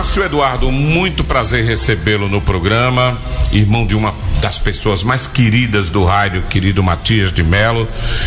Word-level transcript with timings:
Márcio 0.00 0.24
Eduardo, 0.24 0.72
muito 0.72 1.22
prazer 1.22 1.62
recebê-lo 1.62 2.26
no 2.26 2.40
programa, 2.40 3.18
irmão 3.52 3.86
de 3.86 3.94
uma 3.94 4.14
das 4.40 4.58
pessoas 4.58 5.04
mais 5.04 5.26
queridas 5.26 5.90
do 5.90 6.04
rádio, 6.04 6.42
querido 6.42 6.82
Matias 6.82 7.32
de 7.32 7.42
Melo. 7.42 7.86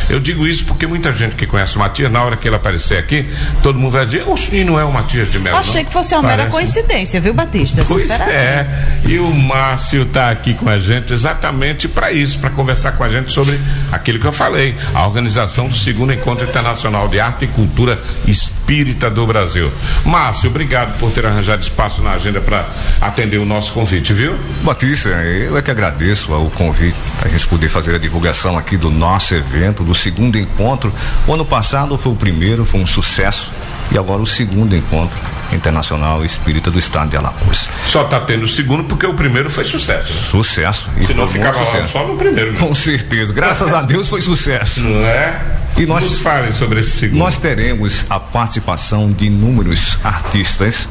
Eu 0.09 0.19
digo 0.19 0.45
isso 0.47 0.65
porque 0.65 0.85
muita 0.85 1.11
gente 1.11 1.35
que 1.35 1.47
conhece 1.47 1.75
o 1.75 1.79
Matias, 1.79 2.11
na 2.11 2.23
hora 2.23 2.37
que 2.37 2.47
ele 2.47 2.55
aparecer 2.55 2.97
aqui, 2.97 3.27
todo 3.61 3.79
mundo 3.79 3.93
vai 3.93 4.05
dizer, 4.05 4.23
e 4.51 4.63
não 4.63 4.79
é 4.79 4.85
o 4.85 4.91
Matias 4.91 5.29
de 5.29 5.39
Melo. 5.39 5.57
Achei 5.57 5.81
não? 5.81 5.85
que 5.85 5.93
fosse 5.93 6.13
uma 6.13 6.21
Parece... 6.21 6.37
mera 6.37 6.51
coincidência, 6.51 7.19
viu, 7.19 7.33
Batista? 7.33 7.83
Pois 7.87 8.09
é. 8.09 8.67
E 9.05 9.17
o 9.17 9.33
Márcio 9.33 10.03
está 10.03 10.29
aqui 10.29 10.53
com 10.53 10.69
a 10.69 10.77
gente 10.77 11.11
exatamente 11.11 11.87
para 11.87 12.11
isso, 12.11 12.39
para 12.39 12.49
conversar 12.51 12.93
com 12.93 13.03
a 13.03 13.09
gente 13.09 13.31
sobre 13.31 13.59
aquilo 13.91 14.19
que 14.19 14.25
eu 14.25 14.33
falei, 14.33 14.75
a 14.93 15.05
organização 15.05 15.67
do 15.67 15.75
segundo 15.75 16.13
encontro 16.13 16.47
internacional 16.47 17.07
de 17.07 17.19
arte 17.19 17.45
e 17.45 17.47
cultura 17.47 17.99
espírita 18.27 19.09
do 19.09 19.25
Brasil. 19.25 19.71
Márcio, 20.05 20.49
obrigado 20.49 20.97
por 20.99 21.11
ter 21.11 21.25
arranjado 21.25 21.61
espaço 21.61 22.01
na 22.01 22.11
agenda 22.11 22.39
para 22.39 22.65
atender 23.01 23.37
o 23.37 23.45
nosso 23.45 23.73
convite, 23.73 24.13
viu? 24.13 24.35
Batista, 24.61 25.09
eu 25.09 25.57
é 25.57 25.61
que 25.61 25.71
agradeço 25.71 26.02
o 26.11 26.51
convite 26.51 26.97
para 27.17 27.29
a 27.29 27.31
gente 27.31 27.47
poder 27.47 27.69
fazer 27.69 27.95
a 27.95 27.97
divulgação 27.97 28.57
aqui 28.57 28.75
do 28.75 28.89
nosso 28.89 29.33
evento, 29.33 29.83
do 29.83 29.95
segundo 29.95 30.37
encontro. 30.37 30.93
O 31.27 31.33
ano 31.33 31.45
passado 31.45 31.97
foi 31.97 32.11
o 32.11 32.15
primeiro, 32.15 32.65
foi 32.65 32.81
um 32.81 32.87
sucesso 32.87 33.49
e 33.91 33.97
agora 33.97 34.21
o 34.21 34.27
segundo 34.27 34.75
encontro 34.75 35.19
internacional 35.51 36.25
espírita 36.25 36.71
do 36.71 36.79
estado 36.79 37.09
de 37.09 37.17
Alagoas. 37.17 37.69
Só 37.85 38.03
está 38.03 38.19
tendo 38.19 38.43
o 38.43 38.47
segundo 38.47 38.83
porque 38.85 39.05
o 39.05 39.13
primeiro 39.13 39.49
foi 39.49 39.65
sucesso. 39.65 40.13
Né? 40.13 40.21
Sucesso. 40.29 40.89
Se 41.01 41.13
não 41.13 41.27
ficava 41.27 41.63
sucesso. 41.65 41.91
só 41.91 42.07
no 42.07 42.17
primeiro. 42.17 42.53
Né? 42.53 42.57
Com 42.57 42.73
certeza. 42.73 43.31
Graças 43.31 43.71
a 43.71 43.81
Deus 43.81 44.07
foi 44.07 44.21
sucesso. 44.21 44.81
Não 44.81 45.05
é? 45.05 45.39
E 45.77 45.85
nós 45.85 46.03
Nos 46.03 46.19
falem 46.19 46.51
sobre 46.51 46.79
esse 46.79 46.91
segundo. 46.91 47.19
Nós 47.19 47.37
teremos 47.37 48.05
a 48.09 48.19
participação 48.19 49.11
de 49.11 49.25
inúmeros 49.27 49.97
artistas 50.03 50.87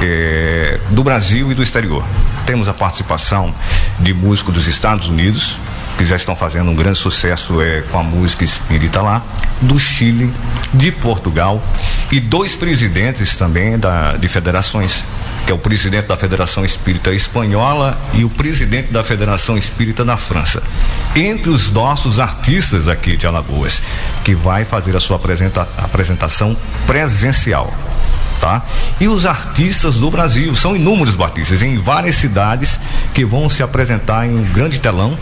eh, 0.00 0.78
do 0.90 1.02
Brasil 1.04 1.50
e 1.52 1.54
do 1.54 1.62
exterior. 1.62 2.04
Temos 2.46 2.68
a 2.68 2.74
participação 2.74 3.54
de 4.00 4.12
músicos 4.12 4.54
dos 4.54 4.66
Estados 4.66 5.08
Unidos, 5.08 5.56
que 5.96 6.04
já 6.04 6.16
estão 6.16 6.34
fazendo 6.34 6.70
um 6.70 6.74
grande 6.74 6.98
sucesso 6.98 7.60
é, 7.60 7.82
com 7.90 7.98
a 7.98 8.02
música 8.02 8.42
espírita 8.42 9.02
lá, 9.02 9.22
do 9.60 9.78
Chile, 9.78 10.32
de 10.72 10.90
Portugal 10.90 11.62
e 12.10 12.18
dois 12.18 12.54
presidentes 12.54 13.36
também 13.36 13.78
da, 13.78 14.12
de 14.12 14.26
federações, 14.26 15.04
que 15.44 15.52
é 15.52 15.54
o 15.54 15.58
presidente 15.58 16.06
da 16.06 16.16
Federação 16.16 16.64
Espírita 16.64 17.12
Espanhola 17.12 18.00
e 18.14 18.24
o 18.24 18.30
presidente 18.30 18.90
da 18.90 19.04
Federação 19.04 19.58
Espírita 19.58 20.04
da 20.04 20.16
França. 20.16 20.62
Entre 21.14 21.50
os 21.50 21.70
nossos 21.70 22.18
artistas 22.18 22.88
aqui 22.88 23.16
de 23.16 23.26
Alagoas, 23.26 23.82
que 24.24 24.34
vai 24.34 24.64
fazer 24.64 24.96
a 24.96 25.00
sua 25.00 25.16
apresenta, 25.16 25.68
apresentação 25.76 26.56
presencial. 26.86 27.72
Tá? 28.40 28.62
E 28.98 29.06
os 29.06 29.26
artistas 29.26 29.96
do 29.96 30.10
Brasil, 30.10 30.56
são 30.56 30.74
inúmeros 30.74 31.20
artistas 31.20 31.62
em 31.62 31.76
várias 31.76 32.14
cidades 32.14 32.80
que 33.12 33.22
vão 33.22 33.50
se 33.50 33.62
apresentar 33.62 34.26
em 34.26 34.34
um 34.34 34.42
grande 34.44 34.80
telão 34.80 35.16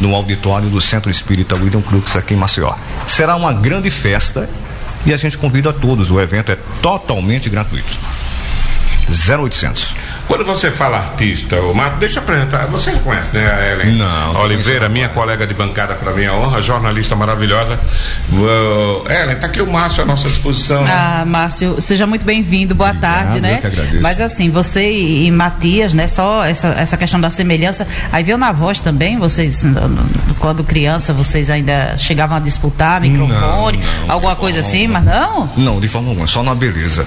no 0.00 0.14
auditório 0.14 0.70
do 0.70 0.80
Centro 0.80 1.10
Espírita 1.10 1.56
William 1.56 1.82
Crux 1.82 2.16
aqui 2.16 2.32
em 2.32 2.36
Maceió. 2.38 2.74
Será 3.06 3.36
uma 3.36 3.52
grande 3.52 3.90
festa 3.90 4.48
e 5.04 5.12
a 5.12 5.16
gente 5.16 5.36
convida 5.36 5.70
a 5.70 5.72
todos. 5.72 6.10
O 6.10 6.20
evento 6.20 6.50
é 6.50 6.56
totalmente 6.80 7.50
gratuito. 7.50 7.96
0800 9.08 9.97
quando 10.28 10.44
você 10.44 10.70
fala 10.70 10.98
artista, 10.98 11.56
o 11.56 11.74
Marco, 11.74 11.96
deixa 11.98 12.18
eu 12.18 12.22
apresentar. 12.22 12.66
Você 12.66 12.92
conhece, 12.92 13.34
né, 13.34 13.50
a 13.50 13.72
Ellen? 13.72 13.96
Não. 13.96 14.42
Oliveira, 14.42 14.86
minha 14.86 15.08
colega 15.08 15.46
de 15.46 15.54
bancada, 15.54 15.94
para 15.94 16.12
minha 16.12 16.34
honra, 16.34 16.60
jornalista 16.60 17.16
maravilhosa. 17.16 17.80
Uh, 18.30 19.10
Ellen, 19.10 19.36
tá 19.36 19.46
aqui 19.46 19.62
o 19.62 19.66
Márcio 19.66 20.02
à 20.02 20.06
nossa 20.06 20.28
disposição. 20.28 20.82
Né? 20.82 20.90
Ah, 20.92 21.24
Márcio, 21.26 21.80
seja 21.80 22.06
muito 22.06 22.26
bem-vindo, 22.26 22.74
boa 22.74 22.90
Obrigado, 22.90 23.22
tarde, 23.22 23.40
né? 23.40 23.54
Eu 23.54 23.60
que 23.62 23.66
agradeço. 23.68 24.02
Mas 24.02 24.20
assim, 24.20 24.50
você 24.50 24.92
e, 24.92 25.30
Matias, 25.30 25.94
né? 25.94 26.06
Só 26.06 26.44
essa, 26.44 26.68
essa 26.68 26.98
questão 26.98 27.18
da 27.18 27.30
semelhança. 27.30 27.88
Aí 28.12 28.22
veio 28.22 28.36
na 28.36 28.52
voz 28.52 28.80
também, 28.80 29.18
vocês, 29.18 29.64
quando 30.38 30.62
criança, 30.62 31.14
vocês 31.14 31.48
ainda 31.48 31.96
chegavam 31.96 32.36
a 32.36 32.40
disputar 32.40 33.00
microfone, 33.00 33.78
não, 33.78 34.06
não, 34.06 34.14
alguma 34.14 34.36
coisa 34.36 34.60
assim, 34.60 34.86
mas 34.86 35.04
não? 35.04 35.50
Não, 35.56 35.80
de 35.80 35.88
forma 35.88 36.10
alguma, 36.10 36.26
só 36.26 36.42
na 36.42 36.54
beleza. 36.54 37.06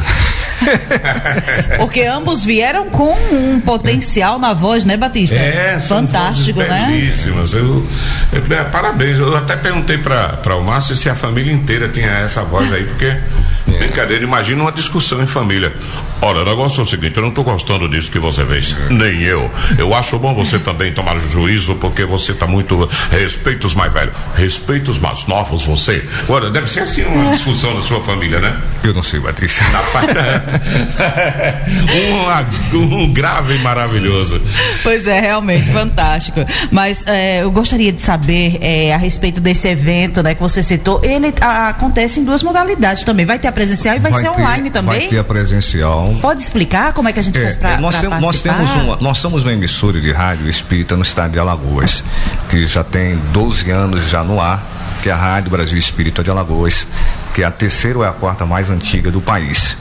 Porque 1.77 2.01
ambos 2.01 2.43
vieram 2.43 2.89
com 2.89 3.10
um 3.11 3.59
potencial 3.61 4.39
na 4.39 4.53
voz, 4.53 4.85
né, 4.85 4.97
Batista? 4.97 5.35
É, 5.35 5.79
fantástico, 5.79 6.59
né? 6.59 6.87
Belíssimas. 6.89 7.53
Eu, 7.53 7.85
eu, 8.33 8.57
é, 8.57 8.63
parabéns. 8.65 9.17
Eu 9.19 9.35
até 9.35 9.55
perguntei 9.55 9.97
para 9.97 10.55
o 10.55 10.63
Márcio 10.63 10.95
se 10.95 11.09
a 11.09 11.15
família 11.15 11.51
inteira 11.51 11.87
tinha 11.89 12.09
essa 12.09 12.43
voz 12.43 12.71
aí, 12.71 12.83
porque 12.83 13.05
é. 13.05 13.77
Brincadeira, 13.77 14.23
imagina 14.23 14.61
uma 14.61 14.71
discussão 14.71 15.21
em 15.21 15.27
família. 15.27 15.73
Olha, 16.21 16.41
o 16.41 16.45
negócio 16.45 16.81
é 16.81 16.83
o 16.83 16.85
seguinte, 16.85 17.17
eu 17.17 17.23
não 17.23 17.29
estou 17.29 17.43
gostando 17.43 17.89
disso 17.89 18.11
que 18.11 18.19
você 18.19 18.45
fez. 18.45 18.75
Nem 18.89 19.21
eu. 19.21 19.49
Eu 19.77 19.95
acho 19.95 20.19
bom 20.19 20.35
você 20.35 20.59
também 20.59 20.93
tomar 20.93 21.17
juízo, 21.19 21.75
porque 21.75 22.05
você 22.05 22.31
está 22.31 22.45
muito. 22.45 22.87
Respeita 23.09 23.65
os 23.65 23.73
mais 23.73 23.91
velhos. 23.91 24.13
Respeita 24.35 24.91
os 24.91 24.99
mais 24.99 25.25
novos, 25.25 25.65
você. 25.65 26.05
Olha, 26.29 26.51
deve 26.51 26.69
ser 26.69 26.81
assim 26.81 27.03
uma 27.03 27.31
discussão 27.31 27.73
na 27.73 27.81
sua 27.81 28.01
família, 28.01 28.39
né? 28.39 28.55
Eu 28.83 28.93
não 28.93 29.01
sei, 29.01 29.19
Patrícia. 29.19 29.65
Na 29.69 29.81
um, 32.77 32.95
um 32.95 33.13
grave 33.13 33.55
e 33.55 33.59
maravilhoso. 33.59 34.41
Pois 34.83 35.07
é, 35.07 35.19
realmente, 35.19 35.71
fantástico. 35.71 36.45
Mas 36.69 37.03
é, 37.07 37.43
eu 37.43 37.51
gostaria 37.51 37.91
de 37.91 38.01
saber 38.01 38.59
é, 38.61 38.93
a 38.93 38.97
respeito 38.97 39.41
desse 39.41 39.67
evento 39.67 40.21
né, 40.21 40.35
que 40.35 40.41
você 40.41 40.61
citou. 40.61 41.01
Ele 41.03 41.33
a, 41.41 41.69
acontece 41.69 42.19
em 42.19 42.23
duas 42.23 42.43
modalidades 42.43 43.03
também. 43.03 43.25
Vai 43.25 43.39
ter 43.39 43.47
a 43.47 43.51
presencial 43.51 43.95
e 43.95 43.99
vai, 43.99 44.11
vai 44.11 44.21
ser 44.21 44.29
ter, 44.29 44.39
online 44.39 44.69
também? 44.69 44.99
Vai 44.99 45.07
ter 45.07 45.19
a 45.19 45.23
presencial. 45.23 46.10
Pode 46.19 46.41
explicar 46.41 46.93
como 46.93 47.09
é 47.09 47.13
que 47.13 47.19
a 47.19 47.23
gente 47.23 47.37
é, 47.37 47.43
faz 47.43 47.55
para 47.55 47.77
nós, 47.77 47.99
tem, 47.99 48.09
nós 48.09 48.41
temos 48.41 48.71
uma, 48.71 48.97
Nós 48.97 49.17
somos 49.17 49.43
uma 49.43 49.53
emissora 49.53 49.99
de 49.99 50.11
rádio 50.11 50.49
espírita 50.49 50.95
no 50.95 51.01
estado 51.01 51.31
de 51.31 51.39
Alagoas, 51.39 52.03
que 52.49 52.65
já 52.65 52.83
tem 52.83 53.17
12 53.31 53.69
anos 53.71 54.09
já 54.09 54.23
no 54.23 54.39
ar, 54.41 54.63
que 55.01 55.09
é 55.09 55.11
a 55.11 55.15
Rádio 55.15 55.51
Brasil 55.51 55.77
Espírita 55.77 56.23
de 56.23 56.29
Alagoas, 56.29 56.87
que 57.33 57.41
é 57.41 57.45
a 57.45 57.51
terceira 57.51 57.97
ou 57.97 58.05
é 58.05 58.07
a 58.07 58.11
quarta 58.11 58.45
mais 58.45 58.69
antiga 58.69 59.09
do 59.09 59.21
país. 59.21 59.75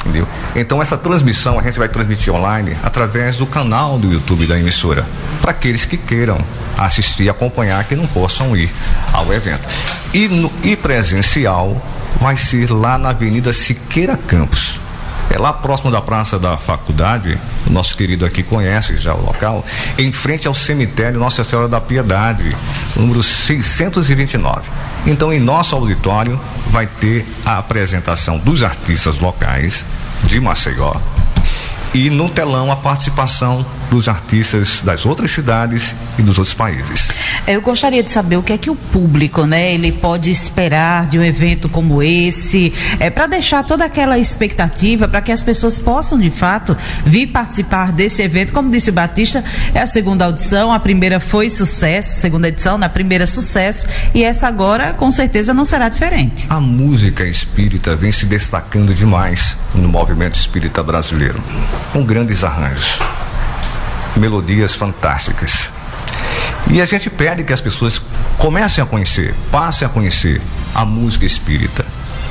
Entendeu? 0.00 0.28
Então 0.54 0.82
essa 0.82 0.98
transmissão 0.98 1.58
a 1.58 1.62
gente 1.62 1.78
vai 1.78 1.88
transmitir 1.88 2.32
online 2.32 2.76
através 2.82 3.38
do 3.38 3.46
canal 3.46 3.98
do 3.98 4.12
YouTube 4.12 4.46
da 4.46 4.58
emissora, 4.58 5.06
para 5.40 5.52
aqueles 5.52 5.84
que 5.86 5.96
queiram 5.96 6.38
assistir 6.76 7.24
e 7.24 7.28
acompanhar 7.30 7.82
que 7.84 7.96
não 7.96 8.06
possam 8.06 8.56
ir 8.56 8.70
ao 9.12 9.32
evento. 9.32 9.62
E, 10.12 10.28
no, 10.28 10.52
e 10.62 10.76
presencial 10.76 11.80
vai 12.20 12.36
ser 12.36 12.70
lá 12.70 12.98
na 12.98 13.10
Avenida 13.10 13.52
Siqueira 13.52 14.16
Campos. 14.16 14.78
É 15.34 15.38
lá 15.38 15.52
próximo 15.52 15.90
da 15.90 16.00
Praça 16.00 16.38
da 16.38 16.56
Faculdade, 16.56 17.36
o 17.66 17.70
nosso 17.70 17.96
querido 17.96 18.24
aqui 18.24 18.40
conhece 18.40 18.96
já 18.98 19.12
o 19.12 19.20
local, 19.20 19.66
em 19.98 20.12
frente 20.12 20.46
ao 20.46 20.54
cemitério 20.54 21.18
Nossa 21.18 21.42
Senhora 21.42 21.66
da 21.66 21.80
Piedade, 21.80 22.56
número 22.94 23.20
629. 23.20 24.62
Então, 25.04 25.32
em 25.32 25.40
nosso 25.40 25.74
auditório, 25.74 26.38
vai 26.68 26.86
ter 26.86 27.26
a 27.44 27.58
apresentação 27.58 28.38
dos 28.38 28.62
artistas 28.62 29.18
locais 29.18 29.84
de 30.22 30.38
Maceió, 30.38 30.94
e 31.92 32.10
no 32.10 32.28
telão 32.28 32.70
a 32.70 32.76
participação 32.76 33.66
dos 33.94 34.08
artistas 34.08 34.80
das 34.80 35.06
outras 35.06 35.30
cidades 35.30 35.94
e 36.18 36.22
dos 36.22 36.36
outros 36.36 36.52
países. 36.52 37.12
Eu 37.46 37.62
gostaria 37.62 38.02
de 38.02 38.10
saber 38.10 38.36
o 38.36 38.42
que 38.42 38.52
é 38.52 38.58
que 38.58 38.68
o 38.68 38.74
público, 38.74 39.46
né, 39.46 39.72
ele 39.72 39.92
pode 39.92 40.32
esperar 40.32 41.06
de 41.06 41.16
um 41.16 41.22
evento 41.22 41.68
como 41.68 42.02
esse, 42.02 42.72
é 42.98 43.08
para 43.08 43.28
deixar 43.28 43.62
toda 43.62 43.84
aquela 43.84 44.18
expectativa 44.18 45.06
para 45.06 45.20
que 45.20 45.30
as 45.30 45.44
pessoas 45.44 45.78
possam 45.78 46.18
de 46.18 46.28
fato 46.28 46.76
vir 47.06 47.28
participar 47.28 47.92
desse 47.92 48.20
evento. 48.20 48.52
Como 48.52 48.68
disse 48.68 48.90
o 48.90 48.92
Batista, 48.92 49.44
é 49.72 49.80
a 49.80 49.86
segunda 49.86 50.24
audição, 50.24 50.72
a 50.72 50.80
primeira 50.80 51.20
foi 51.20 51.48
sucesso, 51.48 52.18
segunda 52.18 52.48
edição, 52.48 52.76
na 52.76 52.88
primeira 52.88 53.28
sucesso 53.28 53.86
e 54.12 54.24
essa 54.24 54.48
agora 54.48 54.92
com 54.94 55.08
certeza 55.10 55.54
não 55.54 55.64
será 55.64 55.88
diferente. 55.88 56.46
A 56.50 56.58
música 56.58 57.24
espírita 57.24 57.94
vem 57.94 58.10
se 58.10 58.26
destacando 58.26 58.92
demais 58.92 59.56
no 59.72 59.88
movimento 59.88 60.34
espírita 60.34 60.82
brasileiro 60.82 61.40
com 61.92 62.04
grandes 62.04 62.42
arranjos, 62.42 62.98
melodias 64.16 64.74
fantásticas. 64.74 65.70
E 66.68 66.80
a 66.80 66.84
gente 66.84 67.10
pede 67.10 67.44
que 67.44 67.52
as 67.52 67.60
pessoas 67.60 68.00
comecem 68.38 68.82
a 68.82 68.86
conhecer, 68.86 69.34
passem 69.50 69.86
a 69.86 69.88
conhecer 69.88 70.40
a 70.74 70.84
música 70.84 71.24
espírita. 71.24 71.84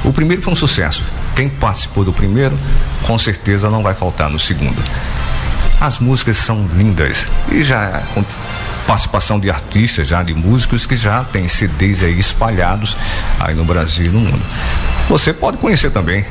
O 0.04 0.12
primeiro 0.12 0.42
foi 0.42 0.54
um 0.54 0.56
sucesso. 0.56 1.04
Quem 1.36 1.48
participou 1.48 2.04
do 2.04 2.12
primeiro, 2.12 2.58
com 3.04 3.18
certeza 3.18 3.70
não 3.70 3.82
vai 3.82 3.94
faltar 3.94 4.30
no 4.30 4.40
segundo. 4.40 4.82
As 5.80 6.00
músicas 6.00 6.38
são 6.38 6.68
lindas 6.76 7.28
e 7.52 7.64
já 7.64 8.04
com 8.14 8.24
participação 8.86 9.40
de 9.40 9.50
artistas, 9.50 10.08
já 10.08 10.22
de 10.22 10.34
músicos 10.34 10.86
que 10.86 10.96
já 10.96 11.24
têm 11.24 11.48
CDs 11.48 12.04
aí 12.04 12.20
espalhados 12.20 12.98
aí 13.40 13.56
no 13.56 13.64
Brasil 13.64 14.08
e 14.08 14.10
no 14.10 14.20
mundo. 14.20 14.42
Você 15.10 15.34
pode 15.34 15.58
conhecer 15.58 15.92
também. 15.92 16.26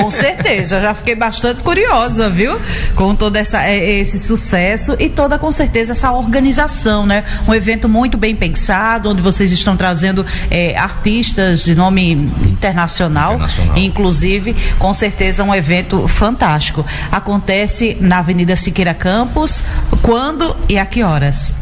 Com 0.00 0.10
certeza, 0.10 0.80
já 0.80 0.94
fiquei 0.94 1.14
bastante 1.14 1.60
curiosa, 1.60 2.28
viu? 2.28 2.60
Com 2.94 3.14
todo 3.14 3.36
essa, 3.36 3.64
é, 3.64 4.00
esse 4.00 4.18
sucesso 4.18 4.96
e 4.98 5.08
toda 5.08 5.38
com 5.38 5.50
certeza 5.50 5.92
essa 5.92 6.12
organização, 6.12 7.06
né? 7.06 7.24
Um 7.48 7.54
evento 7.54 7.88
muito 7.88 8.18
bem 8.18 8.34
pensado, 8.34 9.10
onde 9.10 9.22
vocês 9.22 9.50
estão 9.52 9.76
trazendo 9.76 10.24
é, 10.50 10.76
artistas 10.76 11.64
de 11.64 11.74
nome 11.74 12.12
internacional, 12.46 13.34
internacional, 13.34 13.78
inclusive, 13.78 14.54
com 14.78 14.92
certeza 14.92 15.42
um 15.42 15.54
evento 15.54 16.06
fantástico. 16.08 16.84
Acontece 17.10 17.96
na 18.00 18.18
Avenida 18.18 18.56
Siqueira 18.56 18.94
Campos, 18.94 19.62
quando 20.02 20.56
e 20.68 20.78
a 20.78 20.86
que 20.86 21.02
horas? 21.02 21.54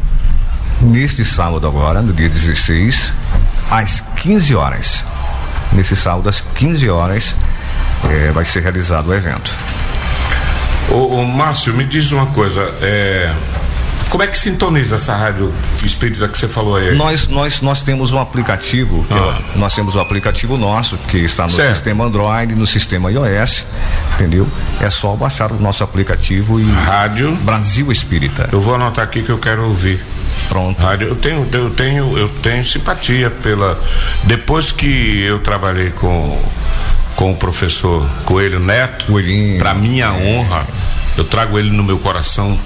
Neste 0.80 1.24
sábado 1.24 1.66
agora, 1.66 2.02
no 2.02 2.12
dia 2.12 2.28
16, 2.28 3.12
às 3.70 4.00
15 4.16 4.54
horas. 4.54 5.04
Nesse 5.72 5.96
sábado, 5.96 6.28
às 6.28 6.40
15 6.40 6.88
horas, 6.88 7.34
é, 8.10 8.32
vai 8.32 8.44
ser 8.44 8.62
realizado 8.62 9.08
o 9.08 9.14
evento. 9.14 9.52
Ô, 10.90 11.24
Márcio, 11.24 11.72
me 11.72 11.84
diz 11.84 12.12
uma 12.12 12.26
coisa, 12.26 12.60
é, 12.80 13.32
como 14.14 14.22
é 14.22 14.28
que 14.28 14.38
sintoniza 14.38 14.94
essa 14.94 15.16
rádio 15.16 15.52
espírita 15.84 16.28
que 16.28 16.38
você 16.38 16.46
falou 16.46 16.76
aí? 16.76 16.94
Nós, 16.94 17.26
nós, 17.26 17.60
nós 17.60 17.82
temos 17.82 18.12
um 18.12 18.20
aplicativo, 18.20 19.04
ah. 19.10 19.40
é, 19.54 19.58
nós 19.58 19.74
temos 19.74 19.96
um 19.96 20.00
aplicativo 20.00 20.56
nosso 20.56 20.96
que 21.08 21.18
está 21.18 21.42
no 21.42 21.50
certo. 21.50 21.74
sistema 21.74 22.04
Android, 22.04 22.54
no 22.54 22.64
sistema 22.64 23.10
iOS, 23.10 23.64
entendeu? 24.14 24.46
É 24.80 24.88
só 24.88 25.16
baixar 25.16 25.50
o 25.50 25.60
nosso 25.60 25.82
aplicativo 25.82 26.60
e. 26.60 26.70
Rádio 26.70 27.32
Brasil 27.42 27.90
Espírita. 27.90 28.48
Eu 28.52 28.60
vou 28.60 28.76
anotar 28.76 29.04
aqui 29.04 29.20
que 29.20 29.30
eu 29.30 29.38
quero 29.38 29.64
ouvir. 29.64 30.00
Pronto. 30.48 30.80
Rádio, 30.80 31.08
eu 31.08 31.16
tenho, 31.16 31.48
eu 31.52 31.70
tenho, 31.70 32.16
eu 32.16 32.28
tenho 32.40 32.64
simpatia 32.64 33.30
pela. 33.30 33.76
Depois 34.22 34.70
que 34.70 35.22
eu 35.24 35.40
trabalhei 35.40 35.90
com 35.90 36.40
com 37.16 37.32
o 37.32 37.36
professor 37.36 38.08
Coelho 38.24 38.60
Neto, 38.60 39.06
para 39.58 39.74
minha 39.74 40.12
honra, 40.12 40.66
eu 41.16 41.24
trago 41.24 41.58
ele 41.58 41.70
no 41.70 41.82
meu 41.82 41.98
coração 41.98 42.58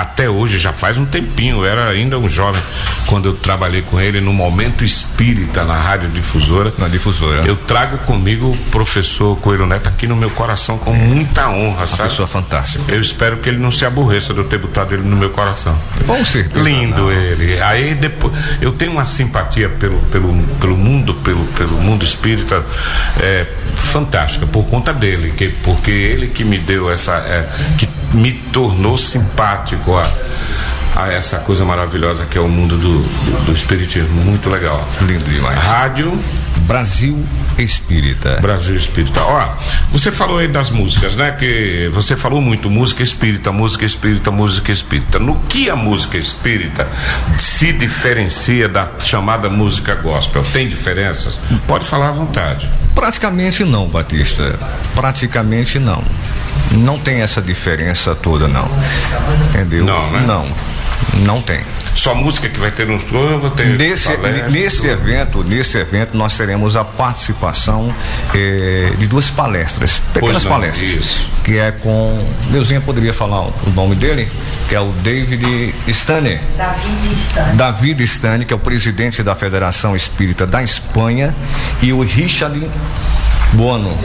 até 0.00 0.28
hoje, 0.28 0.58
já 0.58 0.72
faz 0.72 0.98
um 0.98 1.06
tempinho, 1.06 1.58
eu 1.58 1.66
era 1.66 1.88
ainda 1.88 2.18
um 2.18 2.28
jovem 2.28 2.62
quando 3.06 3.26
eu 3.26 3.34
trabalhei 3.34 3.82
com 3.82 4.00
ele 4.00 4.20
no 4.20 4.32
Momento 4.32 4.84
Espírita 4.84 5.64
na 5.64 5.78
Rádio 5.78 6.10
Difusora. 6.10 6.72
Na 6.78 6.88
Difusora. 6.88 7.46
Eu 7.46 7.56
trago 7.56 7.96
comigo 7.98 8.50
o 8.50 8.56
professor 8.70 9.36
Coelho 9.38 9.66
Neto 9.66 9.88
aqui 9.88 10.06
no 10.06 10.16
meu 10.16 10.30
coração 10.30 10.76
com 10.78 10.94
é. 10.94 10.98
muita 10.98 11.48
honra, 11.48 11.78
Uma 11.78 11.86
sabe? 11.86 12.10
pessoa 12.10 12.28
fantástica. 12.28 12.84
Eu 12.92 13.00
espero 13.00 13.38
que 13.38 13.48
ele 13.48 13.58
não 13.58 13.70
se 13.70 13.84
aborreça 13.84 14.34
de 14.34 14.40
eu 14.40 14.44
ter 14.44 14.58
botado 14.58 14.94
ele 14.94 15.02
no 15.02 15.16
meu 15.16 15.30
coração. 15.30 15.78
Com 16.06 16.24
certeza. 16.24 16.68
Lindo 16.68 17.02
não. 17.02 17.12
ele. 17.12 17.60
Aí 17.62 17.94
depois, 17.94 18.32
eu 18.60 18.72
tenho 18.72 18.92
uma 18.92 19.04
simpatia 19.04 19.68
pelo, 19.68 19.98
pelo, 20.10 20.32
pelo 20.60 20.76
mundo, 20.76 21.14
pelo, 21.14 21.44
pelo 21.56 21.78
mundo 21.78 22.04
espírita 22.04 22.64
é, 23.20 23.46
fantástica, 23.76 24.46
por 24.46 24.64
conta 24.66 24.92
dele, 24.92 25.32
que, 25.36 25.48
porque 25.48 25.90
ele 25.90 26.26
que 26.26 26.44
me 26.44 26.58
deu 26.58 26.90
essa. 26.90 27.12
É, 27.14 27.48
que 27.78 27.88
me 28.16 28.32
tornou 28.32 28.96
simpático 28.96 29.96
a, 29.96 30.06
a 30.96 31.12
essa 31.12 31.38
coisa 31.38 31.64
maravilhosa 31.64 32.24
que 32.24 32.38
é 32.38 32.40
o 32.40 32.48
mundo 32.48 32.76
do, 32.76 33.02
do, 33.44 33.52
espiritismo. 33.52 34.24
Muito 34.24 34.48
legal. 34.48 34.82
Lindo 35.02 35.24
demais. 35.30 35.58
Rádio 35.58 36.18
Brasil 36.60 37.22
Espírita. 37.58 38.38
Brasil 38.40 38.74
Espírita. 38.74 39.22
Ó, 39.22 39.48
você 39.92 40.10
falou 40.10 40.38
aí 40.38 40.48
das 40.48 40.70
músicas, 40.70 41.14
né? 41.14 41.32
Que 41.32 41.90
você 41.92 42.16
falou 42.16 42.40
muito 42.40 42.70
música 42.70 43.02
espírita, 43.02 43.52
música 43.52 43.84
espírita, 43.84 44.30
música 44.30 44.72
espírita. 44.72 45.18
No 45.18 45.36
que 45.40 45.70
a 45.70 45.76
música 45.76 46.16
espírita 46.16 46.88
se 47.38 47.72
diferencia 47.72 48.68
da 48.68 48.88
chamada 48.98 49.48
música 49.48 49.94
gospel? 49.94 50.42
Tem 50.52 50.66
diferenças? 50.68 51.38
Pode 51.68 51.84
falar 51.84 52.08
à 52.08 52.12
vontade. 52.12 52.68
Praticamente 52.94 53.64
não, 53.64 53.86
Batista. 53.86 54.58
Praticamente 54.94 55.78
não. 55.78 56.02
Não 56.72 56.98
tem 56.98 57.20
essa 57.20 57.40
diferença 57.40 58.14
toda, 58.14 58.48
não. 58.48 58.68
Entendeu? 59.48 59.84
Não, 59.84 60.10
né? 60.10 60.24
Não. 60.26 60.46
Não 61.24 61.42
tem. 61.42 61.60
Só 61.96 62.14
música 62.14 62.46
que 62.50 62.60
vai 62.60 62.70
ter 62.70 62.86
nos 62.86 63.02
show, 63.04 63.40
vou 63.40 63.48
ter 63.50 63.68
nesse, 63.68 64.10
nesse 64.50 64.86
evento, 64.86 65.42
nesse 65.42 65.78
evento 65.78 66.14
nós 66.14 66.36
teremos 66.36 66.76
a 66.76 66.84
participação 66.84 67.92
eh, 68.34 68.92
de 68.98 69.06
duas 69.06 69.30
palestras, 69.30 69.98
pequenas 70.12 70.44
não, 70.44 70.50
palestras, 70.50 70.90
isso. 70.90 71.30
que 71.42 71.56
é 71.56 71.72
com, 71.72 72.22
Deusinha 72.50 72.82
poderia 72.82 73.14
falar 73.14 73.40
o 73.40 73.72
nome 73.74 73.94
dele, 73.94 74.28
que 74.68 74.74
é 74.74 74.80
o 74.80 74.92
David 75.02 75.74
Stane. 75.88 76.38
David 76.58 77.14
Stane. 77.16 77.56
David 77.56 78.04
Stane, 78.04 78.44
que 78.44 78.52
é 78.52 78.56
o 78.56 78.60
presidente 78.60 79.22
da 79.22 79.34
Federação 79.34 79.96
Espírita 79.96 80.46
da 80.46 80.62
Espanha, 80.62 81.34
e 81.80 81.94
o 81.94 82.02
Richard 82.02 82.60
Bono, 83.52 83.96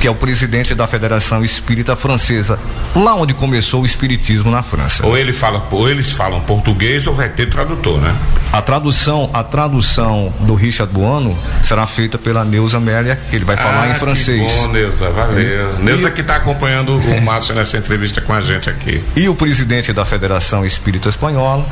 que 0.00 0.06
é 0.06 0.10
o 0.10 0.14
presidente 0.14 0.74
da 0.74 0.86
Federação 0.86 1.44
Espírita 1.44 1.94
Francesa, 1.94 2.58
lá 2.94 3.14
onde 3.14 3.34
começou 3.34 3.82
o 3.82 3.86
espiritismo 3.86 4.50
na 4.50 4.62
França. 4.62 5.06
Ou 5.06 5.16
ele 5.16 5.32
fala, 5.32 5.66
ou 5.70 5.88
eles 5.88 6.12
falam 6.12 6.40
português 6.40 7.06
ou 7.06 7.14
vai 7.14 7.28
ter 7.28 7.48
tradutor, 7.48 8.00
né? 8.00 8.14
A 8.52 8.62
tradução, 8.62 9.30
a 9.32 9.44
tradução 9.44 10.32
do 10.40 10.54
Richard 10.54 10.92
Bono 10.92 11.36
será 11.62 11.86
feita 11.86 12.18
pela 12.18 12.44
Neuza 12.44 12.78
Amélia, 12.78 13.20
ele 13.32 13.44
vai 13.44 13.56
falar 13.56 13.82
ah, 13.82 13.88
em 13.90 13.94
francês. 13.94 14.52
Que 14.52 14.60
bom, 14.60 14.68
Neuza, 14.68 15.10
valeu. 15.10 15.74
E, 15.78 15.82
Neuza 15.82 16.10
que 16.10 16.20
está 16.20 16.36
acompanhando 16.36 16.96
o 16.96 17.20
Márcio 17.22 17.54
nessa 17.54 17.76
entrevista 17.76 18.20
com 18.20 18.32
a 18.32 18.40
gente 18.40 18.68
aqui. 18.70 19.02
E 19.14 19.28
o 19.28 19.34
presidente 19.34 19.92
da 19.92 20.04
Federação 20.04 20.64
Espírita 20.64 21.08
Espanhola 21.08 21.66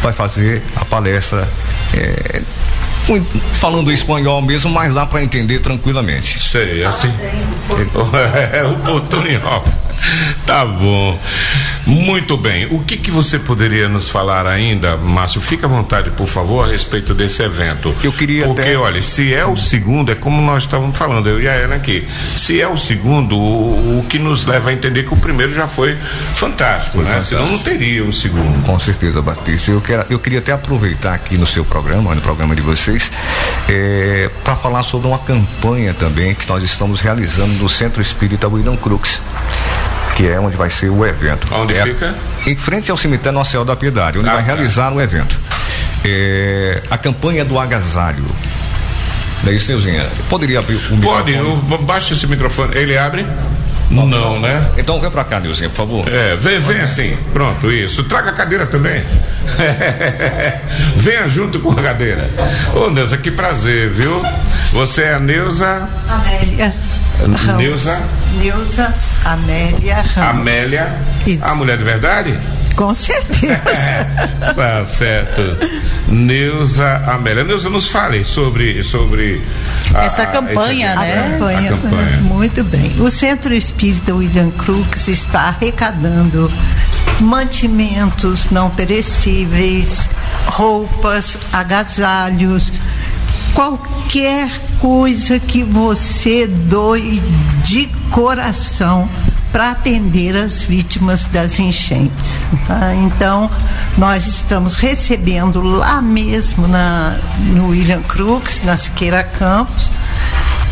vai 0.00 0.12
fazer 0.12 0.62
a 0.76 0.84
palestra 0.84 1.48
é, 1.94 2.42
falando 3.54 3.90
espanhol 3.90 4.40
mesmo, 4.42 4.70
mas 4.70 4.94
dá 4.94 5.04
para 5.06 5.22
entender 5.22 5.60
tranquilamente. 5.60 6.42
Sei, 6.42 6.84
assim. 6.84 7.12
É 8.52 8.64
o 8.64 8.74
portunhol. 8.80 9.64
Tá 10.46 10.64
bom. 10.64 11.18
Muito 11.86 12.36
bem. 12.36 12.66
O 12.70 12.80
que 12.80 12.96
que 12.96 13.10
você 13.10 13.38
poderia 13.38 13.88
nos 13.88 14.08
falar 14.08 14.46
ainda, 14.46 14.96
Márcio? 14.96 15.40
Fica 15.40 15.66
à 15.66 15.68
vontade, 15.68 16.10
por 16.10 16.26
favor, 16.26 16.64
a 16.64 16.70
respeito 16.70 17.14
desse 17.14 17.42
evento. 17.42 17.94
Eu 18.02 18.12
queria 18.12 18.46
Porque, 18.46 18.60
até... 18.60 18.76
olha, 18.76 19.02
se 19.02 19.32
é 19.32 19.44
o 19.44 19.56
segundo, 19.56 20.12
é 20.12 20.14
como 20.14 20.40
nós 20.42 20.64
estávamos 20.64 20.96
falando, 20.96 21.28
eu 21.28 21.40
e 21.40 21.48
a 21.48 21.52
Ana 21.52 21.76
aqui. 21.76 22.06
Se 22.36 22.60
é 22.60 22.68
o 22.68 22.76
segundo, 22.76 23.36
o, 23.36 24.00
o 24.00 24.06
que 24.08 24.18
nos 24.18 24.44
leva 24.44 24.70
a 24.70 24.72
entender 24.72 25.04
que 25.04 25.14
o 25.14 25.16
primeiro 25.16 25.54
já 25.54 25.66
foi 25.66 25.96
fantástico, 26.34 26.96
foi 26.96 27.04
né? 27.04 27.10
Fantástico. 27.10 27.40
Senão 27.40 27.52
não 27.52 27.58
teria 27.58 28.04
um 28.04 28.12
segundo. 28.12 28.64
Com 28.64 28.78
certeza, 28.78 29.22
Batista. 29.22 29.70
Eu, 29.70 29.80
quero, 29.80 30.04
eu 30.10 30.18
queria 30.18 30.38
até 30.38 30.52
aproveitar 30.52 31.14
aqui 31.14 31.36
no 31.36 31.46
seu 31.46 31.64
programa, 31.64 32.14
no 32.14 32.20
programa 32.20 32.54
de 32.54 32.62
vocês, 32.62 33.10
é, 33.68 34.30
para 34.44 34.54
falar 34.56 34.82
sobre 34.82 35.08
uma 35.08 35.18
campanha 35.18 35.94
também 35.94 36.34
que 36.34 36.48
nós 36.48 36.62
estamos 36.62 37.00
realizando 37.00 37.54
no 37.54 37.68
Centro 37.68 38.00
Espírita 38.00 38.48
William 38.48 38.76
Crux 38.76 39.20
que 40.14 40.26
é 40.26 40.38
onde 40.38 40.56
vai 40.56 40.70
ser 40.70 40.90
o 40.90 41.04
evento. 41.06 41.46
Onde 41.54 41.74
é, 41.74 41.82
fica? 41.82 42.14
Em 42.46 42.56
frente 42.56 42.90
ao 42.90 42.96
cemitério 42.96 43.38
Nossa 43.38 43.50
Senhora 43.50 43.66
da 43.66 43.76
Piedade, 43.76 44.18
onde 44.18 44.28
ah, 44.28 44.34
vai 44.34 44.42
tá. 44.42 44.46
realizar 44.46 44.92
o 44.92 45.00
evento. 45.00 45.38
É, 46.04 46.82
a 46.90 46.98
campanha 46.98 47.44
do 47.44 47.58
agasalho. 47.58 48.24
Não 49.42 49.50
é 49.50 49.54
isso, 49.54 49.68
Neuzinha? 49.68 50.06
Poderia 50.28 50.60
abrir 50.60 50.76
o 50.76 50.96
Pode, 50.98 51.32
microfone? 51.32 51.84
baixa 51.84 52.14
esse 52.14 52.26
microfone. 52.26 52.76
Ele 52.76 52.96
abre? 52.96 53.26
Não, 53.92 54.06
não, 54.06 54.40
né? 54.40 54.66
Então 54.78 54.98
vem 54.98 55.10
pra 55.10 55.22
cá, 55.22 55.38
Nilzinho, 55.38 55.68
por 55.70 55.76
favor. 55.76 56.08
É, 56.08 56.34
vem, 56.36 56.58
vem 56.60 56.80
assim. 56.80 57.16
Pronto, 57.32 57.70
isso. 57.70 58.04
Traga 58.04 58.30
a 58.30 58.32
cadeira 58.32 58.64
também. 58.64 59.02
Venha 60.96 61.28
junto 61.28 61.60
com 61.60 61.72
a 61.72 61.82
cadeira. 61.82 62.28
Ô, 62.74 62.88
Neuza, 62.88 63.18
que 63.18 63.30
prazer, 63.30 63.90
viu? 63.90 64.22
Você 64.72 65.02
é 65.02 65.14
a 65.14 65.18
Neuza. 65.18 65.88
Amélia. 66.08 66.74
Neuza. 67.58 68.02
Neuza 68.38 68.94
Amélia 69.24 70.02
Ramos. 70.14 70.40
Amélia. 70.40 70.92
Isso. 71.26 71.44
A 71.44 71.54
mulher 71.54 71.78
de 71.78 71.84
verdade? 71.84 72.38
Com 72.74 72.94
certeza. 72.94 73.60
tá 74.56 74.84
certo. 74.84 75.42
Neuza 76.08 77.02
Amélia. 77.06 77.44
Neuza, 77.44 77.68
nos 77.68 77.88
fale 77.88 78.24
sobre, 78.24 78.82
sobre 78.82 79.40
a, 79.94 80.04
essa 80.04 80.26
campanha, 80.26 80.92
a, 80.92 81.00
né? 81.00 81.18
A 81.18 81.30
campanha, 81.30 81.74
a 81.74 81.76
campanha. 81.76 82.16
Muito 82.22 82.64
bem. 82.64 82.94
O 82.98 83.10
Centro 83.10 83.52
Espírita 83.52 84.14
William 84.14 84.50
Crux 84.50 85.08
está 85.08 85.42
arrecadando 85.42 86.50
mantimentos 87.20 88.50
não 88.50 88.70
perecíveis, 88.70 90.08
roupas, 90.46 91.38
agasalhos, 91.52 92.72
qualquer 93.54 94.50
coisa 94.80 95.38
que 95.38 95.62
você 95.62 96.46
doe 96.46 97.22
de 97.64 97.88
coração 98.12 99.08
para 99.50 99.72
atender 99.72 100.36
as 100.36 100.62
vítimas 100.62 101.24
das 101.24 101.58
enchentes. 101.58 102.46
Tá? 102.66 102.94
Então, 102.94 103.50
nós 103.98 104.26
estamos 104.26 104.76
recebendo 104.76 105.60
lá 105.60 106.00
mesmo 106.00 106.68
na, 106.68 107.18
no 107.48 107.68
William 107.68 108.02
Crux, 108.02 108.62
na 108.64 108.76
Siqueira 108.76 109.24
Campos, 109.24 109.90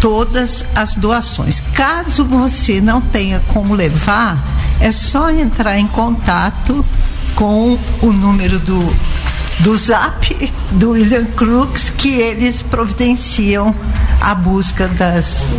todas 0.01 0.65
as 0.75 0.95
doações. 0.95 1.63
Caso 1.75 2.25
você 2.25 2.81
não 2.81 3.01
tenha 3.01 3.41
como 3.49 3.75
levar, 3.75 4.39
é 4.81 4.93
só 4.93 5.31
entrar 5.31 5.79
em 5.79 5.87
contato 5.87 6.85
com 7.35 7.79
o 8.01 8.13
número 8.13 8.59
do 8.59 8.97
do 9.61 9.77
Zap 9.77 10.53
do 10.71 10.93
William 10.93 11.27
Crooks 11.37 11.91
que 11.91 12.09
eles 12.15 12.63
providenciam 12.63 13.75
a 14.19 14.35
busca 14.35 14.89
das. 14.89 15.53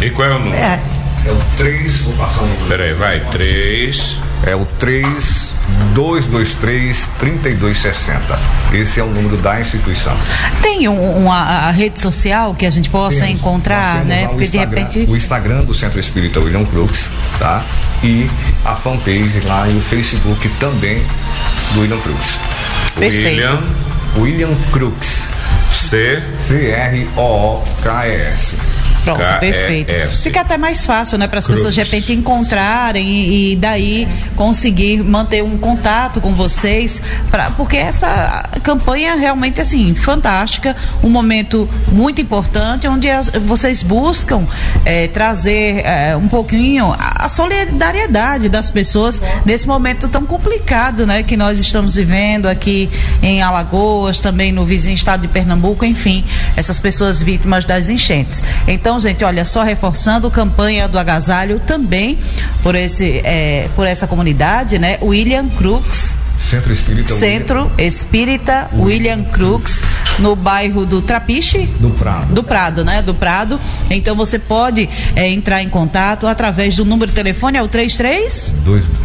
E 0.00 0.10
qual 0.10 0.28
é 0.28 0.34
o 0.34 0.38
número? 0.38 0.56
É, 0.56 0.80
É 1.26 1.30
o 1.32 1.38
3, 1.56 1.98
vou 1.98 2.14
passar 2.14 2.42
o 2.42 2.46
número. 2.46 2.66
Peraí, 2.66 2.92
vai, 2.94 3.20
3. 3.30 4.16
É 4.46 4.56
o 4.56 4.64
3 4.78 5.50
223 5.94 7.08
3260. 7.18 8.38
Esse 8.72 9.00
é 9.00 9.02
o 9.02 9.08
número 9.08 9.36
da 9.36 9.60
instituição. 9.60 10.16
Tem 10.62 10.88
um, 10.88 11.18
uma 11.18 11.70
rede 11.70 12.00
social 12.00 12.54
que 12.54 12.64
a 12.64 12.70
gente 12.70 12.88
possa 12.88 13.20
temos, 13.20 13.34
encontrar, 13.34 14.04
né? 14.04 14.28
Porque 14.28 14.46
de 14.46 14.58
repente. 14.58 15.00
O 15.08 15.16
Instagram 15.16 15.64
do 15.64 15.74
Centro 15.74 15.98
Espírita 16.00 16.40
William 16.40 16.64
Crux, 16.64 17.08
tá? 17.38 17.62
E 18.02 18.26
a 18.64 18.74
fanpage 18.74 19.40
lá 19.44 19.68
e 19.68 19.76
o 19.76 19.80
Facebook 19.80 20.48
também 20.60 21.02
do 21.74 21.80
William 21.82 22.00
Crux. 22.00 22.38
Perfeito. 22.98 23.26
William. 23.26 23.62
William 24.16 24.54
Crux. 24.72 25.28
C. 25.72 26.22
C-R-O-K-E-S. 26.46 27.10
Pronto, 29.04 29.22
perfeito. 29.40 29.92
Fica 30.22 30.40
até 30.40 30.58
mais 30.58 30.84
fácil, 30.84 31.18
né, 31.18 31.26
para 31.26 31.38
as 31.38 31.46
pessoas 31.46 31.74
de 31.74 31.82
repente 31.82 32.12
encontrarem 32.12 33.06
e, 33.06 33.52
e, 33.52 33.56
daí 33.56 34.06
conseguir 34.36 35.02
manter 35.02 35.42
um 35.42 35.56
contato 35.56 36.20
com 36.20 36.34
vocês, 36.34 37.00
pra, 37.30 37.50
porque 37.50 37.76
essa 37.76 38.42
campanha 38.62 39.12
é 39.12 39.14
realmente 39.14 39.60
assim 39.60 39.94
fantástica, 39.94 40.76
um 41.02 41.08
momento 41.08 41.68
muito 41.92 42.20
importante 42.20 42.86
onde 42.88 43.08
as, 43.08 43.30
vocês 43.30 43.82
buscam 43.82 44.46
é, 44.84 45.08
trazer 45.08 45.80
é, 45.84 46.16
um 46.16 46.28
pouquinho 46.28 46.92
a, 46.92 47.24
a, 47.24 47.28
solidariedade 47.28 48.48
das 48.48 48.70
pessoas 48.70 49.22
nesse 49.44 49.66
momento 49.66 50.08
tão 50.08 50.24
complicado, 50.26 51.06
né, 51.06 51.22
que 51.22 51.36
nós 51.36 51.58
estamos 51.58 51.94
vivendo 51.94 52.46
aqui 52.46 52.90
em 53.22 53.42
Alagoas, 53.42 54.20
também 54.20 54.52
no 54.52 54.64
vizinho 54.64 54.94
estado 54.94 55.22
de 55.22 55.28
Pernambuco, 55.28 55.84
enfim, 55.84 56.24
essas 56.56 56.80
pessoas 56.80 57.22
vítimas 57.22 57.64
das 57.64 57.88
enchentes. 57.88 58.42
Então 58.66 58.89
então, 58.90 58.98
gente, 58.98 59.22
olha, 59.22 59.44
só 59.44 59.62
reforçando 59.62 60.26
a 60.26 60.30
campanha 60.32 60.88
do 60.88 60.98
agasalho 60.98 61.60
também 61.60 62.18
por, 62.60 62.74
esse, 62.74 63.20
é, 63.22 63.68
por 63.76 63.86
essa 63.86 64.04
comunidade, 64.04 64.80
né? 64.80 64.98
William 65.00 65.48
Crux. 65.48 66.16
Centro 66.40 66.72
Espírita 66.72 67.14
Centro 67.14 67.60
William. 67.60 67.86
Espírita 67.86 68.70
William 68.74 69.22
Crux, 69.22 69.80
no 70.18 70.34
bairro 70.34 70.84
do 70.84 71.00
Trapiche? 71.00 71.68
Do 71.78 71.90
Prado. 71.90 72.34
Do 72.34 72.42
Prado, 72.42 72.84
né? 72.84 73.00
Do 73.00 73.14
Prado. 73.14 73.60
Então 73.88 74.16
você 74.16 74.40
pode 74.40 74.88
é, 75.14 75.28
entrar 75.28 75.62
em 75.62 75.68
contato 75.68 76.26
através 76.26 76.74
do 76.74 76.84
número 76.84 77.12
de 77.12 77.14
telefone, 77.14 77.58
é 77.58 77.62
o 77.62 77.68
33? 77.68 78.56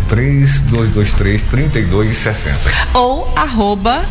3223 0.09 1.43
3260. 1.43 2.57
Ou 2.95 3.31
arroba 3.35 4.03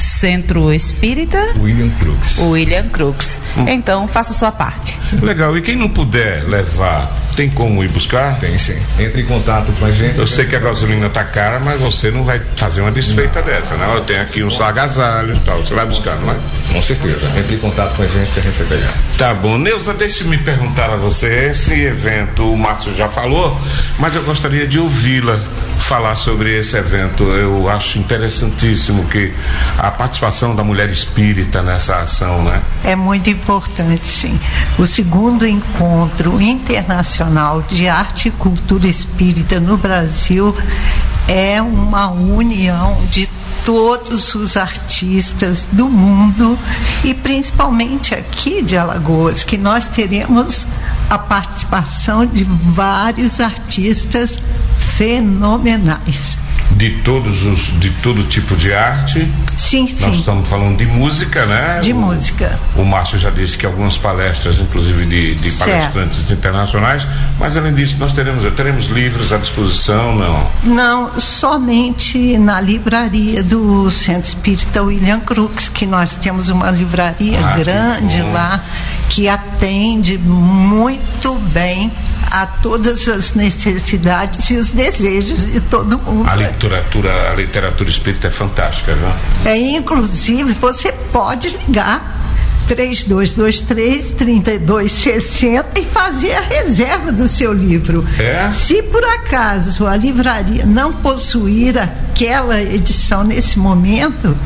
Centro 0.00 0.72
Espírita 0.72 1.38
William 1.58 1.90
Crux. 1.98 2.38
William 2.38 2.88
Crux. 2.88 3.40
Hum. 3.56 3.68
Então, 3.68 4.08
faça 4.08 4.32
a 4.32 4.34
sua 4.34 4.50
parte. 4.50 4.98
Legal. 5.22 5.56
E 5.56 5.62
quem 5.62 5.76
não 5.76 5.88
puder 5.88 6.44
levar, 6.48 7.10
tem 7.36 7.50
como 7.50 7.84
ir 7.84 7.88
buscar? 7.88 8.38
Tem 8.38 8.56
sim. 8.58 8.78
Entre 8.98 9.22
em 9.22 9.26
contato 9.26 9.72
com 9.78 9.84
a 9.84 9.90
gente. 9.90 10.18
Eu 10.18 10.26
sei 10.26 10.46
que 10.46 10.56
a 10.56 10.58
gasolina 10.58 11.08
tá 11.08 11.22
cara, 11.24 11.60
mas 11.60 11.80
você 11.80 12.10
não 12.10 12.24
vai 12.24 12.40
fazer 12.56 12.80
uma 12.80 12.90
desfeita 12.90 13.40
não. 13.40 13.46
dessa, 13.46 13.74
né? 13.74 13.90
Eu 13.94 14.00
tenho 14.02 14.22
aqui 14.22 14.42
uns 14.42 14.60
agasalhos 14.60 15.36
e 15.36 15.40
tal. 15.40 15.60
Você 15.60 15.74
vai 15.74 15.86
buscar, 15.86 16.16
não 16.16 16.32
é? 16.32 16.36
Com 16.72 16.82
certeza. 16.82 17.20
Entre 17.38 17.56
em 17.56 17.58
contato 17.58 17.94
com 17.96 18.02
a 18.02 18.06
gente 18.06 18.30
que 18.32 18.40
a 18.40 18.42
gente 18.42 18.56
vai 18.62 18.78
pegar. 18.78 18.92
Tá 19.18 19.34
bom. 19.34 19.58
Neuza, 19.58 19.92
deixe-me 19.92 20.38
perguntar 20.38 20.90
a 20.90 20.96
você. 20.96 21.50
Esse 21.50 21.74
evento, 21.74 22.52
o 22.52 22.56
Márcio 22.56 22.94
já 22.94 23.08
falou, 23.08 23.58
mas 23.98 24.14
eu 24.14 24.22
gostaria 24.22 24.66
de 24.66 24.78
ouvi-la 24.78 25.38
falar 25.80 26.14
sobre 26.14 26.56
esse 26.58 26.76
evento. 26.76 27.24
Eu 27.24 27.68
acho 27.68 27.98
interessantíssimo 27.98 29.04
que 29.06 29.32
a 29.78 29.90
participação 29.90 30.54
da 30.54 30.62
mulher 30.62 30.88
espírita 30.90 31.62
nessa 31.62 32.00
ação, 32.00 32.42
né? 32.44 32.62
É 32.84 32.94
muito 32.94 33.28
importante, 33.28 34.06
sim. 34.06 34.38
O 34.78 34.86
segundo 34.86 35.46
encontro 35.46 36.40
internacional 36.40 37.62
de 37.62 37.88
arte 37.88 38.28
e 38.28 38.30
cultura 38.30 38.86
espírita 38.86 39.58
no 39.58 39.76
Brasil 39.76 40.56
é 41.26 41.60
uma 41.60 42.08
união 42.08 43.00
de 43.10 43.28
todos 43.64 44.34
os 44.34 44.56
artistas 44.56 45.66
do 45.72 45.88
mundo 45.88 46.58
e 47.04 47.14
principalmente 47.14 48.14
aqui 48.14 48.62
de 48.62 48.76
Alagoas, 48.76 49.44
que 49.44 49.58
nós 49.58 49.86
teremos 49.86 50.66
a 51.08 51.18
participação 51.18 52.24
de 52.24 52.44
vários 52.44 53.40
artistas 53.40 54.40
fenomenais. 55.00 56.36
De 56.72 56.90
todos 57.02 57.42
os, 57.42 57.80
de 57.80 57.88
todo 58.02 58.22
tipo 58.24 58.54
de 58.54 58.72
arte. 58.74 59.26
Sim, 59.56 59.86
sim. 59.86 60.06
Nós 60.06 60.18
estamos 60.18 60.46
falando 60.46 60.76
de 60.76 60.84
música, 60.84 61.46
né? 61.46 61.80
De 61.82 61.92
o, 61.92 61.96
música. 61.96 62.58
O 62.76 62.84
Márcio 62.84 63.18
já 63.18 63.30
disse 63.30 63.56
que 63.56 63.64
algumas 63.64 63.96
palestras, 63.96 64.58
inclusive 64.58 65.06
de, 65.06 65.34
de 65.36 65.50
palestrantes 65.52 66.30
internacionais, 66.30 67.06
mas 67.38 67.56
além 67.56 67.74
disso 67.74 67.96
nós 67.98 68.12
teremos, 68.12 68.44
teremos 68.54 68.86
livros 68.88 69.32
à 69.32 69.38
disposição, 69.38 70.14
não? 70.14 70.46
Não, 70.62 71.18
somente 71.18 72.38
na 72.38 72.60
livraria 72.60 73.42
do 73.42 73.90
Centro 73.90 74.28
Espírita 74.28 74.82
William 74.82 75.20
Crux, 75.20 75.70
que 75.70 75.86
nós 75.86 76.14
temos 76.16 76.50
uma 76.50 76.70
livraria 76.70 77.40
ah, 77.42 77.56
grande 77.56 78.22
lá 78.22 78.62
que 79.08 79.28
atende 79.28 80.18
muito 80.18 81.34
bem 81.52 81.90
a 82.30 82.46
todas 82.46 83.08
as 83.08 83.34
necessidades 83.34 84.48
e 84.50 84.56
os 84.56 84.70
desejos 84.70 85.44
de 85.44 85.60
todo 85.60 85.98
mundo. 85.98 86.28
A 86.28 86.36
literatura, 86.36 87.30
a 87.30 87.34
literatura 87.34 87.90
espírita 87.90 88.28
é 88.28 88.30
fantástica, 88.30 88.94
não 88.94 89.50
é? 89.50 89.58
Inclusive, 89.58 90.52
você 90.52 90.92
pode 90.92 91.48
ligar 91.48 92.18
3223 92.66 94.12
3260 94.12 95.80
e 95.80 95.84
fazer 95.84 96.34
a 96.34 96.40
reserva 96.40 97.10
do 97.10 97.26
seu 97.26 97.52
livro. 97.52 98.06
É? 98.16 98.50
Se 98.52 98.80
por 98.84 99.02
acaso 99.02 99.86
a 99.86 99.96
livraria 99.96 100.64
não 100.64 100.92
possuir 100.92 101.76
aquela 101.76 102.62
edição 102.62 103.24
nesse 103.24 103.58
momento, 103.58 104.36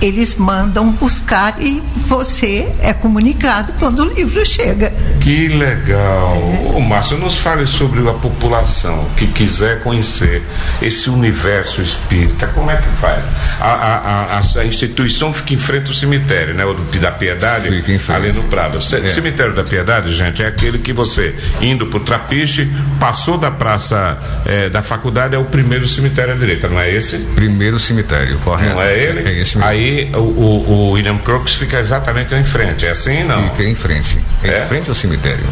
eles 0.00 0.34
mandam 0.34 0.92
buscar 0.92 1.56
e 1.60 1.82
você 1.96 2.72
é 2.80 2.92
comunicado 2.92 3.72
quando 3.78 4.00
o 4.00 4.14
livro 4.14 4.44
chega. 4.44 4.92
Que 5.20 5.48
legal. 5.48 6.36
É. 6.74 6.80
Márcio, 6.86 7.18
nos 7.18 7.36
fale 7.36 7.66
sobre 7.66 8.08
a 8.08 8.12
população 8.12 9.06
que 9.16 9.26
quiser 9.26 9.82
conhecer 9.82 10.42
esse 10.80 11.10
universo 11.10 11.82
espírita. 11.82 12.46
Como 12.48 12.70
é 12.70 12.76
que 12.76 12.88
faz? 12.90 13.24
A, 13.60 13.66
a, 13.66 14.38
a, 14.38 14.60
a 14.60 14.64
instituição 14.64 15.32
fica 15.32 15.54
em 15.54 15.58
frente 15.58 15.88
ao 15.88 15.94
cemitério, 15.94 16.54
né? 16.54 16.64
O 16.64 16.74
da 16.74 17.10
Piedade, 17.10 17.68
ali 18.08 18.32
no 18.32 18.42
Prado. 18.44 18.80
C 18.80 18.96
é. 18.96 19.08
Cemitério 19.08 19.54
da 19.54 19.64
Piedade, 19.64 20.12
gente, 20.12 20.42
é 20.42 20.46
aquele 20.46 20.78
que 20.78 20.92
você, 20.92 21.34
indo 21.60 21.86
para 21.86 21.98
o 21.98 22.00
Trapiche, 22.00 22.70
passou 22.98 23.36
da 23.36 23.50
praça 23.50 24.18
é, 24.46 24.68
da 24.68 24.82
faculdade, 24.82 25.34
é 25.34 25.38
o 25.38 25.44
primeiro 25.44 25.86
cemitério 25.88 26.34
à 26.34 26.36
direita, 26.36 26.68
não 26.68 26.80
é 26.80 26.90
esse? 26.90 27.18
Primeiro 27.34 27.78
cemitério, 27.78 28.38
correto. 28.38 28.74
Não 28.74 28.82
é 28.82 28.98
ele? 28.98 29.28
É 29.28 29.40
esse 29.40 29.56
mesmo. 29.56 29.64
Aí 29.64 29.85
o, 30.14 30.18
o, 30.18 30.70
o, 30.70 30.90
William 30.92 31.18
Crooks 31.18 31.54
fica 31.54 31.78
exatamente 31.78 32.34
em 32.34 32.44
frente, 32.44 32.86
é 32.86 32.90
assim 32.90 33.24
não? 33.24 33.50
Fica 33.50 33.64
em 33.64 33.74
frente, 33.74 34.18
é? 34.42 34.64
em 34.64 34.66
frente 34.68 34.88
ao 34.88 34.94
cemitério. 34.94 35.44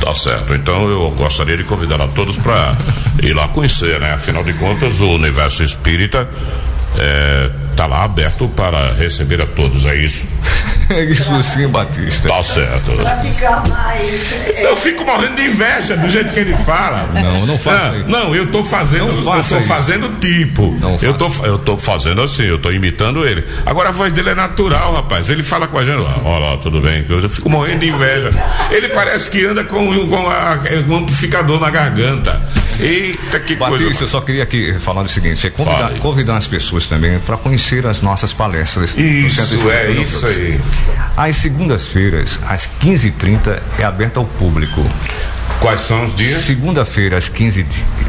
Tá 0.00 0.14
certo, 0.14 0.54
então 0.54 0.88
eu 0.88 1.10
gostaria 1.10 1.56
de 1.56 1.64
convidar 1.64 2.00
a 2.00 2.08
todos 2.08 2.36
para 2.36 2.76
ir 3.22 3.32
lá 3.32 3.48
conhecer, 3.48 4.00
né? 4.00 4.12
Afinal 4.12 4.44
de 4.44 4.52
contas, 4.54 5.00
o 5.00 5.10
universo 5.10 5.62
espírita 5.62 6.28
é, 6.98 7.50
tá 7.76 7.86
lá 7.86 8.04
aberto 8.04 8.48
para 8.48 8.92
receber 8.92 9.40
a 9.40 9.46
todos, 9.46 9.86
é 9.86 9.96
isso? 9.96 10.24
É 10.90 11.04
isso 11.04 11.42
sim, 11.42 11.66
Batista. 11.68 12.28
Tá 12.28 12.42
certo. 12.42 12.92
Pra 12.92 13.16
ficar 13.18 13.66
mais. 13.68 14.32
É... 14.48 14.66
Eu 14.66 14.76
fico 14.76 15.04
morrendo 15.04 15.36
de 15.36 15.46
inveja 15.46 15.96
do 15.96 16.08
jeito 16.08 16.32
que 16.32 16.40
ele 16.40 16.54
fala. 16.58 17.08
Não, 17.14 17.46
não 17.46 17.58
faça 17.58 17.92
ah, 17.92 17.98
isso. 17.98 18.08
Não, 18.08 18.34
eu 18.34 18.50
tô 18.50 18.64
fazendo, 18.64 19.08
eu 19.08 19.22
tô 19.22 19.38
isso. 19.38 19.60
fazendo 19.62 20.08
tipo. 20.20 20.76
Não 20.80 20.98
eu 21.00 21.14
tô, 21.14 21.30
eu 21.44 21.58
tô 21.58 21.78
fazendo 21.78 22.22
assim, 22.22 22.42
eu 22.42 22.58
tô 22.58 22.70
imitando 22.70 23.26
ele. 23.26 23.44
Agora 23.64 23.88
a 23.88 23.92
voz 23.92 24.12
dele 24.12 24.30
é 24.30 24.34
natural, 24.34 24.94
rapaz. 24.94 25.30
Ele 25.30 25.42
fala 25.42 25.66
com 25.66 25.78
a 25.78 25.84
gente, 25.84 25.98
olha 26.24 26.38
lá, 26.38 26.56
tudo 26.58 26.80
bem. 26.80 27.04
Eu 27.08 27.28
fico 27.28 27.48
morrendo 27.48 27.80
de 27.80 27.88
inveja. 27.88 28.30
Ele 28.70 28.88
parece 28.88 29.30
que 29.30 29.44
anda 29.44 29.64
com, 29.64 30.08
com, 30.08 30.28
a, 30.28 30.58
com 30.86 30.92
um 30.92 30.96
amplificador 30.98 31.60
na 31.60 31.70
garganta. 31.70 32.40
Eita, 32.82 33.38
que 33.40 33.56
Patrícia, 33.56 33.86
coisa. 33.86 34.04
eu 34.04 34.08
só 34.08 34.20
queria 34.20 34.42
aqui 34.42 34.74
falar 34.78 35.02
o 35.02 35.08
seguinte: 35.08 35.46
é 35.46 35.50
convidar, 35.50 35.90
convidar 35.98 36.36
as 36.36 36.46
pessoas 36.46 36.86
também 36.86 37.18
para 37.20 37.36
conhecer 37.36 37.86
as 37.86 38.00
nossas 38.00 38.32
palestras. 38.32 38.96
Isso, 38.96 39.40
é 39.70 39.92
isso 39.92 40.26
aí. 40.26 40.60
Às 41.16 41.36
segundas-feiras, 41.36 42.38
às 42.48 42.68
15h30, 42.82 43.60
é 43.78 43.84
aberto 43.84 44.18
ao 44.18 44.24
público. 44.24 44.84
Quais 45.60 45.82
são 45.82 46.04
os 46.06 46.14
dias? 46.16 46.42
Segunda-feira, 46.42 47.16
às 47.16 47.30
15h30, 47.30 47.64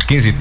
15 0.08 0.36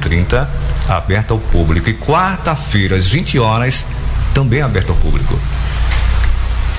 aberto 0.88 1.32
ao 1.32 1.38
público. 1.38 1.90
E 1.90 1.94
quarta-feira, 1.94 2.96
às 2.96 3.06
20 3.06 3.38
horas, 3.38 3.84
também 4.32 4.62
aberto 4.62 4.90
ao 4.90 4.96
público. 4.96 5.38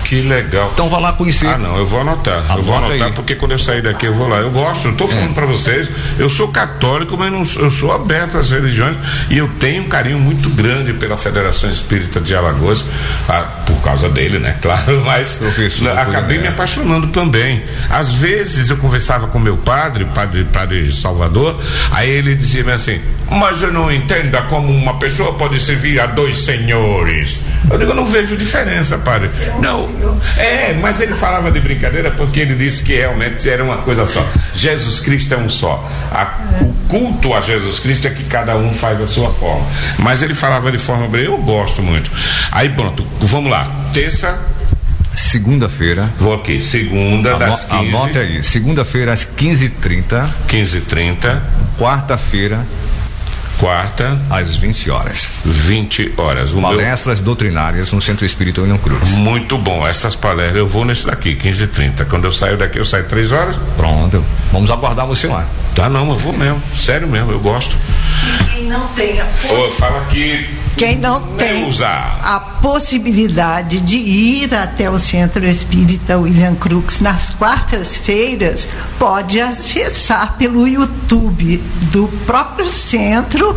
Que 0.04 0.22
legal. 0.22 0.70
Então 0.74 0.90
vá 0.90 1.00
lá 1.00 1.14
conhecer. 1.14 1.48
Ah, 1.48 1.58
não, 1.58 1.78
eu 1.78 1.86
vou 1.86 2.02
anotar. 2.02 2.40
Anota 2.40 2.54
eu 2.60 2.64
vou 2.64 2.76
anotar 2.76 3.08
aí. 3.08 3.14
porque 3.14 3.36
quando 3.36 3.52
eu 3.54 3.60
sair 3.60 3.82
daqui 3.82 4.06
eu 4.06 4.14
vou 4.14 4.28
lá. 4.28 4.38
Eu 4.38 4.52
gosto, 4.52 4.88
eu 4.90 4.96
tô 4.96 5.08
falando 5.08 5.32
É. 5.32 5.34
pra 5.34 5.46
vocês, 5.46 5.90
eu 6.20 6.30
sou 6.30 6.48
católico, 6.50 7.18
mas 7.18 7.32
não, 7.32 7.46
eu 7.62 7.72
sou 7.72 7.92
aberto 7.92 8.38
às 8.38 8.52
religiões 8.52 8.98
e 9.30 9.38
eu 9.38 9.48
tenho 9.60 9.84
um 9.84 9.88
carinho 9.88 10.20
muito 10.20 10.50
grande 10.50 10.94
pela 10.94 11.18
Federação 11.18 11.70
Espírita 11.70 12.20
de 12.20 12.36
Alagoas, 12.36 12.86
ah, 13.28 13.42
por 13.66 13.82
causa 13.82 14.10
dele, 14.10 14.40
né? 14.40 14.56
Claro, 14.62 15.02
mas 15.06 15.36
Professor, 15.36 15.98
acabei 15.98 16.38
é. 16.38 16.42
me 16.42 16.48
apaixonando 16.48 17.08
também. 17.08 17.64
Às 17.90 18.12
vezes 18.12 18.70
eu 18.70 18.78
conversava 18.78 19.28
com 19.28 19.38
meu 19.40 19.58
padre, 19.58 20.06
padre, 20.06 20.44
padre 20.46 20.94
Salvador, 20.94 21.60
aí 21.92 22.10
ele 22.10 22.36
dizia 22.36 22.64
assim, 22.74 23.02
mas 23.30 23.62
eu 23.62 23.72
não 23.72 23.92
entenda 23.92 24.42
como 24.44 24.72
uma 24.72 24.96
pessoa 24.96 25.34
pode 25.34 25.60
servir 25.60 26.00
a 26.00 26.06
dois 26.06 26.40
senhores. 26.40 27.40
Eu 27.72 27.78
digo, 27.78 27.92
eu 27.92 27.96
não 27.96 28.06
vejo 28.06 28.36
diferença, 28.36 28.98
padre. 28.98 29.30
Não, 29.62 29.90
é, 30.38 30.74
mas 30.82 31.00
ele 31.00 31.14
falava 31.14 31.50
de 31.52 31.60
brincadeira 31.60 32.12
porque 32.12 32.42
ele 32.42 32.56
disse 32.56 32.84
que 32.84 32.94
realmente 32.96 33.50
era 33.50 33.64
uma 33.64 33.78
coisa 33.78 34.06
só. 34.06 34.26
Jesus 34.54 35.00
Cristo 35.00 35.34
é 35.34 35.38
um 35.38 35.50
só. 35.50 35.90
A- 36.12 36.40
o 36.62 36.74
culto 36.88 37.34
a 37.34 37.42
Jesus 37.42 37.80
Cristo 37.80 38.08
é 38.08 38.12
que 38.12 38.24
cada 38.26 38.56
um 38.56 38.74
faz 38.74 38.98
da 39.00 39.08
sua 39.08 39.32
forma. 39.32 39.66
Mas 39.98 40.22
ele 40.22 40.36
falava 40.36 40.72
de 40.72 40.78
forma 40.78 41.08
bem, 41.08 41.24
eu 41.24 41.38
gosto 41.38 41.82
muito. 41.82 42.12
Aí 42.52 42.70
pronto, 42.70 43.06
vamos 43.22 43.50
lá. 43.50 43.68
Terça, 43.94 44.38
Segunda-feira. 45.16 46.10
vou 46.18 46.34
aqui. 46.34 46.64
Segunda, 46.64 47.36
das 47.38 47.70
ano- 47.72 47.80
15. 47.84 47.96
Anote 47.96 48.18
aí. 48.18 48.44
Segunda-feira 48.44 49.14
às 49.14 49.24
15h30. 49.26 50.30
15h30. 50.48 51.40
Quarta-feira 51.80 52.60
Quarta, 53.68 54.20
às 54.30 54.58
20 54.58 54.90
horas. 54.92 55.30
20 55.46 56.16
horas. 56.18 56.52
O 56.52 56.56
meu- 56.56 56.64
Palestras 56.64 57.20
doutrinárias 57.20 57.94
no 57.94 58.02
Centro 58.02 58.26
Espírita 58.26 58.60
William 58.60 58.78
Cruz. 58.78 59.12
muito 59.12 59.58
bom. 59.58 59.88
Essas 59.88 60.18
palestras, 60.18 60.58
eu 60.58 60.68
vou 60.68 60.84
nesse 60.84 61.06
daqui, 61.06 61.34
15h30. 61.34 62.04
Quando 62.04 62.26
eu 62.26 62.34
saio 62.34 62.58
daqui, 62.58 62.78
eu 62.78 62.84
saio 62.84 63.06
3 63.06 63.32
horas. 63.32 63.56
Pronto. 63.78 64.22
Vamos 64.52 64.70
aguardar 64.70 65.08
você 65.08 65.28
lá. 65.28 65.48
Tá, 65.74 65.90
não, 65.90 66.10
eu 66.10 66.18
vou 66.18 66.34
mesmo. 66.34 66.62
Sério 66.78 67.08
mesmo, 67.08 67.32
eu 67.32 67.40
gosto. 67.40 67.74
Quem 68.54 68.66
não 68.66 68.86
tem 68.90 69.22
a 69.22 69.24
Ô, 69.24 69.70
fala 69.72 70.02
aqui. 70.02 70.46
Quem 70.78 70.98
não 70.98 71.22
tem 71.22 71.70
a 72.24 72.40
possibilidade 72.62 73.80
de 73.82 73.98
ir 73.98 74.54
até 74.54 74.90
o 74.90 74.98
Centro 74.98 75.46
Espírita 75.46 76.18
William 76.18 76.56
Crux 76.56 77.00
nas 77.00 77.30
quartas-feiras, 77.30 78.68
pode 78.98 79.40
acessar 79.40 80.36
pelo 80.38 80.68
YouTube 80.68 81.58
do 81.92 82.08
próprio 82.26 82.68
centro 82.68 83.56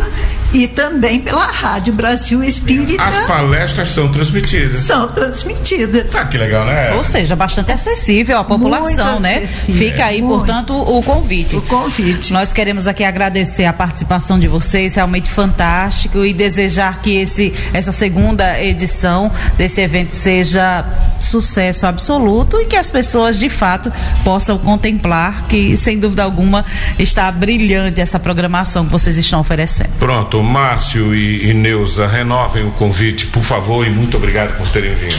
e 0.53 0.67
também 0.67 1.19
pela 1.19 1.45
Rádio 1.45 1.93
Brasil 1.93 2.43
Espírita. 2.43 3.03
As 3.03 3.25
palestras 3.25 3.89
são 3.89 4.09
transmitidas. 4.09 4.77
São 4.79 5.07
transmitidas. 5.07 6.15
Ah, 6.15 6.25
que 6.25 6.37
legal, 6.37 6.65
né? 6.65 6.93
Ou 6.93 7.03
seja, 7.03 7.35
bastante 7.35 7.71
acessível 7.71 8.37
à 8.37 8.43
população, 8.43 9.11
Muito 9.11 9.21
né? 9.21 9.37
acessível. 9.37 9.75
Fica 9.75 10.05
aí, 10.05 10.21
Muito. 10.21 10.37
portanto, 10.37 10.73
o 10.73 11.03
convite. 11.03 11.55
O 11.55 11.61
convite. 11.61 12.31
Nós 12.33 12.53
queremos 12.53 12.87
aqui 12.87 13.03
agradecer 13.03 13.65
a 13.65 13.73
participação 13.73 14.39
de 14.39 14.47
vocês, 14.47 14.95
realmente 14.95 15.29
fantástico, 15.29 16.23
e 16.23 16.33
desejar 16.33 17.01
que 17.01 17.17
esse, 17.17 17.53
essa 17.73 17.91
segunda 17.91 18.61
edição 18.61 19.31
desse 19.57 19.81
evento 19.81 20.13
seja 20.13 20.85
sucesso 21.19 21.85
absoluto 21.85 22.61
e 22.61 22.65
que 22.65 22.75
as 22.75 22.89
pessoas 22.89 23.37
de 23.37 23.49
fato 23.49 23.91
possam 24.23 24.57
contemplar 24.57 25.45
que, 25.47 25.75
sem 25.75 25.99
dúvida 25.99 26.23
alguma, 26.23 26.65
está 26.97 27.31
brilhante 27.31 27.99
essa 27.99 28.19
programação 28.19 28.85
que 28.85 28.91
vocês 28.91 29.17
estão 29.17 29.39
oferecendo. 29.39 29.89
Pronto, 29.99 30.36
Márcio 30.43 31.13
e, 31.13 31.49
e 31.49 31.53
Neuza, 31.53 32.07
renovem 32.07 32.65
o 32.65 32.71
convite, 32.71 33.27
por 33.27 33.43
favor, 33.43 33.85
e 33.85 33.89
muito 33.89 34.17
obrigado 34.17 34.57
por 34.57 34.67
terem 34.69 34.93
vindo. 34.95 35.17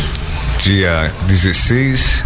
Dia 0.62 1.12
16 1.26 2.24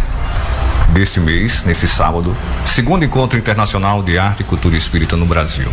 deste 0.89 1.19
mês, 1.19 1.63
nesse 1.63 1.87
sábado, 1.87 2.35
segundo 2.65 3.03
encontro 3.03 3.37
internacional 3.37 4.03
de 4.03 4.17
arte 4.17 4.41
e 4.41 4.43
cultura 4.43 4.75
espírita 4.75 5.15
no 5.15 5.25
Brasil, 5.25 5.67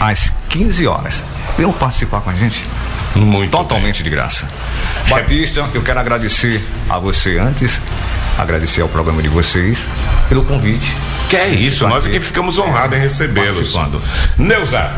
às 0.00 0.32
15 0.48 0.86
horas. 0.86 1.24
Venham 1.56 1.72
participar 1.72 2.20
com 2.20 2.30
a 2.30 2.34
gente. 2.34 2.64
Muito 3.14 3.50
Totalmente 3.50 4.02
de 4.02 4.10
graça. 4.10 4.48
Batista, 5.08 5.68
eu 5.72 5.82
quero 5.82 5.98
agradecer 6.00 6.62
a 6.88 6.98
você 6.98 7.38
antes, 7.38 7.80
agradecer 8.36 8.82
ao 8.82 8.88
programa 8.88 9.22
de 9.22 9.28
vocês 9.28 9.86
pelo 10.28 10.44
convite. 10.44 10.94
Que 11.28 11.36
é 11.36 11.48
isso, 11.48 11.88
nós 11.88 12.06
aqui 12.06 12.20
ficamos 12.20 12.56
honrados 12.56 12.96
em 12.96 13.00
recebê-los. 13.00 13.74
Neuza, 14.38 14.92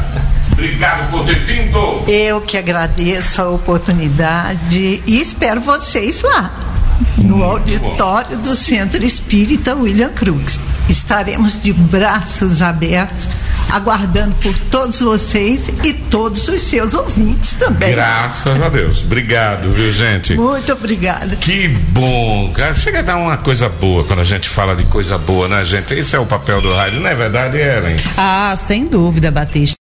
obrigado 0.52 1.10
por 1.10 1.24
ter 1.24 1.38
vindo. 1.38 2.04
Eu 2.06 2.42
que 2.42 2.58
agradeço 2.58 3.40
a 3.40 3.48
oportunidade 3.48 5.02
e 5.06 5.20
espero 5.20 5.60
vocês 5.60 6.20
lá, 6.20 6.52
no 7.16 7.42
auditório 7.42 8.36
do 8.38 8.54
Centro 8.54 9.02
Espírita 9.02 9.74
William 9.74 10.10
Cruz. 10.10 10.58
Estaremos 10.88 11.62
de 11.62 11.72
braços 11.72 12.60
abertos, 12.60 13.28
aguardando 13.70 14.34
por 14.36 14.56
todos 14.70 15.00
vocês 15.00 15.68
e 15.84 15.92
todos 15.92 16.48
os 16.48 16.60
seus 16.62 16.94
ouvintes 16.94 17.52
também. 17.52 17.92
Graças 17.92 18.60
a 18.60 18.68
Deus. 18.68 19.02
Obrigado, 19.02 19.70
viu, 19.70 19.92
gente? 19.92 20.34
Muito 20.34 20.72
obrigada. 20.72 21.36
Que 21.36 21.68
bom, 21.68 22.52
cara. 22.54 22.74
Chega 22.74 23.00
a 23.00 23.02
dar 23.02 23.16
uma 23.16 23.36
coisa 23.36 23.68
boa 23.68 24.04
quando 24.04 24.20
a 24.20 24.24
gente 24.24 24.48
fala 24.48 24.74
de 24.74 24.84
coisa 24.84 25.18
boa, 25.18 25.48
né, 25.48 25.64
gente? 25.64 25.94
Esse 25.94 26.16
é 26.16 26.18
o 26.18 26.26
papel 26.26 26.60
do 26.60 26.74
rádio, 26.74 27.00
não 27.00 27.10
é 27.10 27.14
verdade, 27.14 27.58
Ellen? 27.58 27.96
Ah, 28.16 28.54
sem 28.56 28.86
dúvida, 28.86 29.30
Batista. 29.30 29.76